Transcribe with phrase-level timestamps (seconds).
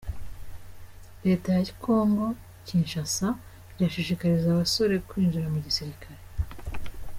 [1.25, 2.25] Leta ya kongo
[2.67, 3.27] Kinshasa
[3.75, 6.21] irashishikariza abasore kwinjira mu gisirikare